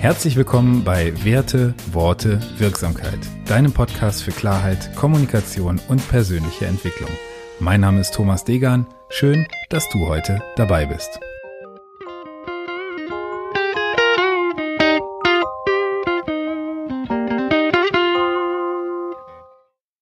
[0.00, 7.10] Herzlich willkommen bei Werte, Worte, Wirksamkeit, deinem Podcast für Klarheit, Kommunikation und persönliche Entwicklung.
[7.58, 8.86] Mein Name ist Thomas Degan.
[9.10, 11.20] Schön, dass du heute dabei bist.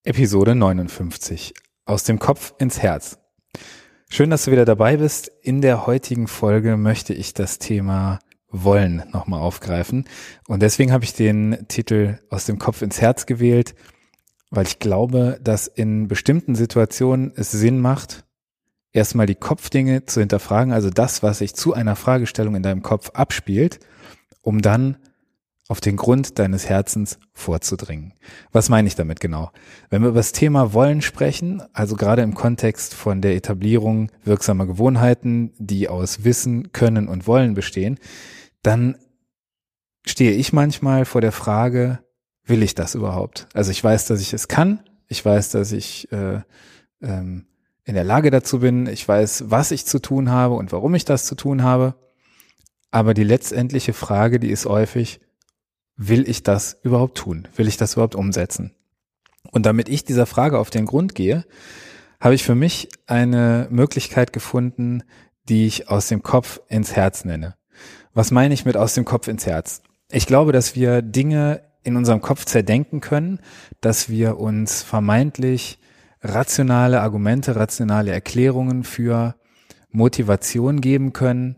[0.05, 1.55] Episode 59.
[1.87, 3.19] Aus dem Kopf ins Herz.
[4.11, 5.33] Schön, dass du wieder dabei bist.
[5.43, 8.21] In der heutigen Folge möchte ich das Thema
[8.51, 10.05] Wollen nochmal aufgreifen.
[10.47, 13.75] Und deswegen habe ich den Titel aus dem Kopf ins Herz gewählt,
[14.51, 18.25] weil ich glaube, dass in bestimmten Situationen es Sinn macht,
[18.93, 23.11] erstmal die Kopfdinge zu hinterfragen, also das, was sich zu einer Fragestellung in deinem Kopf
[23.11, 23.81] abspielt,
[24.41, 24.97] um dann
[25.69, 28.15] auf den Grund deines Herzens vorzudringen.
[28.53, 29.51] Was meine ich damit genau?
[29.91, 34.65] Wenn wir über das Thema Wollen sprechen, also gerade im Kontext von der Etablierung wirksamer
[34.65, 37.99] Gewohnheiten, die aus Wissen, Können und Wollen bestehen,
[38.63, 38.97] dann
[40.07, 42.01] stehe ich manchmal vor der Frage,
[42.45, 43.47] will ich das überhaupt?
[43.55, 46.41] Also ich weiß, dass ich es kann, ich weiß, dass ich äh,
[47.01, 47.47] ähm,
[47.85, 51.05] in der Lage dazu bin, ich weiß, was ich zu tun habe und warum ich
[51.05, 51.95] das zu tun habe,
[52.91, 55.21] aber die letztendliche Frage, die ist häufig,
[55.97, 57.49] will ich das überhaupt tun?
[57.57, 58.75] Will ich das überhaupt umsetzen?
[59.51, 61.45] Und damit ich dieser Frage auf den Grund gehe,
[62.21, 65.03] habe ich für mich eine Möglichkeit gefunden,
[65.49, 67.57] die ich aus dem Kopf ins Herz nenne.
[68.15, 69.83] Was meine ich mit aus dem Kopf ins Herz?
[70.11, 73.41] Ich glaube, dass wir Dinge in unserem Kopf zerdenken können,
[73.81, 75.79] dass wir uns vermeintlich
[76.23, 79.37] rationale Argumente, rationale Erklärungen für
[79.91, 81.57] Motivation geben können,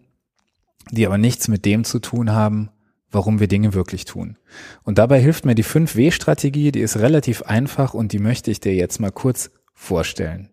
[0.90, 2.70] die aber nichts mit dem zu tun haben,
[3.10, 4.38] warum wir Dinge wirklich tun.
[4.82, 8.74] Und dabei hilft mir die 5W-Strategie, die ist relativ einfach und die möchte ich dir
[8.74, 10.50] jetzt mal kurz vorstellen.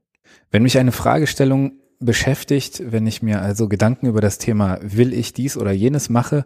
[0.49, 5.33] Wenn mich eine Fragestellung beschäftigt, wenn ich mir also Gedanken über das Thema will ich
[5.33, 6.45] dies oder jenes mache,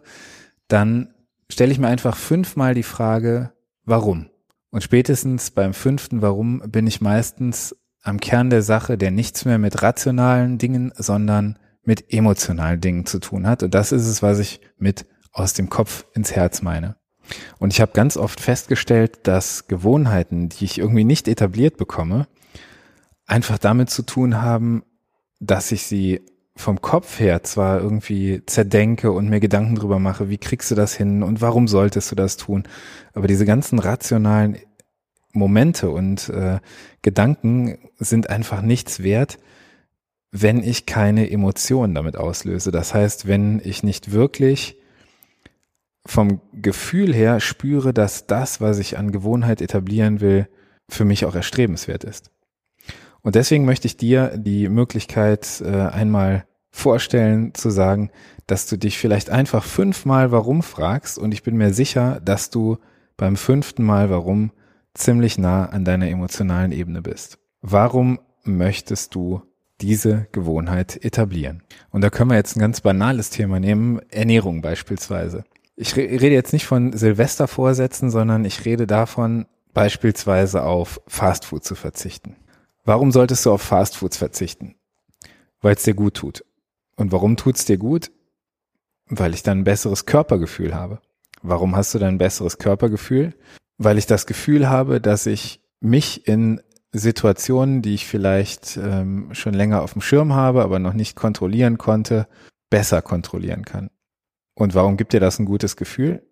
[0.68, 1.14] dann
[1.50, 3.52] stelle ich mir einfach fünfmal die Frage,
[3.84, 4.30] warum?
[4.70, 9.58] Und spätestens beim fünften Warum bin ich meistens am Kern der Sache, der nichts mehr
[9.58, 13.62] mit rationalen Dingen, sondern mit emotionalen Dingen zu tun hat.
[13.62, 16.96] Und das ist es, was ich mit aus dem Kopf ins Herz meine.
[17.58, 22.26] Und ich habe ganz oft festgestellt, dass Gewohnheiten, die ich irgendwie nicht etabliert bekomme,
[23.26, 24.82] einfach damit zu tun haben,
[25.42, 26.22] dass ich sie
[26.54, 30.94] vom Kopf her zwar irgendwie zerdenke und mir Gedanken drüber mache, wie kriegst du das
[30.94, 32.64] hin und warum solltest du das tun,
[33.12, 34.58] aber diese ganzen rationalen
[35.32, 36.60] Momente und äh,
[37.00, 39.38] Gedanken sind einfach nichts wert,
[40.30, 42.70] wenn ich keine Emotionen damit auslöse.
[42.70, 44.76] Das heißt, wenn ich nicht wirklich
[46.04, 50.48] vom Gefühl her spüre, dass das, was ich an Gewohnheit etablieren will,
[50.88, 52.30] für mich auch erstrebenswert ist.
[53.22, 58.10] Und deswegen möchte ich dir die Möglichkeit äh, einmal vorstellen, zu sagen,
[58.46, 62.78] dass du dich vielleicht einfach fünfmal warum fragst und ich bin mir sicher, dass du
[63.16, 64.52] beim fünften Mal warum
[64.94, 67.38] ziemlich nah an deiner emotionalen Ebene bist.
[67.60, 69.42] Warum möchtest du
[69.80, 71.62] diese Gewohnheit etablieren?
[71.90, 75.44] Und da können wir jetzt ein ganz banales Thema nehmen, Ernährung beispielsweise
[75.76, 82.36] ich rede jetzt nicht von Silvestervorsätzen, sondern ich rede davon, beispielsweise auf Fastfood zu verzichten.
[82.84, 84.74] Warum solltest du auf Fastfoods verzichten?
[85.60, 86.44] Weil es dir gut tut.
[86.96, 88.10] Und warum tut es dir gut?
[89.06, 91.00] Weil ich dann ein besseres Körpergefühl habe.
[91.42, 93.34] Warum hast du dann ein besseres Körpergefühl?
[93.78, 96.60] Weil ich das Gefühl habe, dass ich mich in
[96.92, 101.78] Situationen, die ich vielleicht ähm, schon länger auf dem Schirm habe, aber noch nicht kontrollieren
[101.78, 102.28] konnte,
[102.70, 103.90] besser kontrollieren kann.
[104.54, 106.22] Und warum gibt dir das ein gutes Gefühl?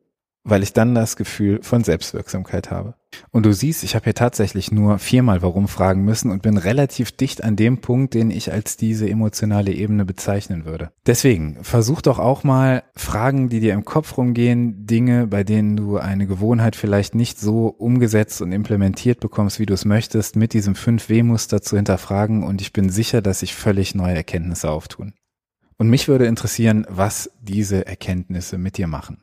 [0.42, 2.94] Weil ich dann das Gefühl von Selbstwirksamkeit habe.
[3.30, 7.12] Und du siehst, ich habe hier tatsächlich nur viermal warum fragen müssen und bin relativ
[7.12, 10.90] dicht an dem Punkt, den ich als diese emotionale Ebene bezeichnen würde.
[11.06, 15.98] Deswegen, versuch doch auch mal Fragen, die dir im Kopf rumgehen, Dinge, bei denen du
[15.98, 20.74] eine Gewohnheit vielleicht nicht so umgesetzt und implementiert bekommst, wie du es möchtest, mit diesem
[20.74, 25.14] 5W-Muster zu hinterfragen und ich bin sicher, dass sich völlig neue Erkenntnisse auftun.
[25.76, 29.22] Und mich würde interessieren, was diese Erkenntnisse mit dir machen.